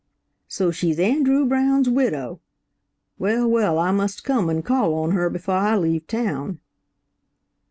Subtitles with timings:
[0.47, 2.39] "So she's Andrew Brown's widow?
[3.19, 6.59] Well, well, I must come up and call on her before I leave town."